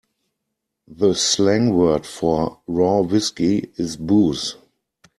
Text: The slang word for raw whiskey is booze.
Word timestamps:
The 0.87 1.13
slang 1.13 1.75
word 1.75 2.07
for 2.07 2.57
raw 2.65 3.01
whiskey 3.01 3.71
is 3.75 3.97
booze. 3.97 4.55